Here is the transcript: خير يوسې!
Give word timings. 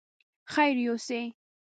خير 0.53 0.75
يوسې! 0.87 1.21